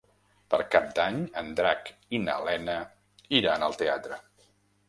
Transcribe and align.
Per 0.53 0.59
Cap 0.75 0.87
d'Any 0.99 1.19
en 1.41 1.51
Drac 1.59 1.91
i 2.19 2.21
na 2.25 2.39
Lena 2.49 2.79
iran 3.41 3.67
al 3.69 3.81
teatre. 3.83 4.23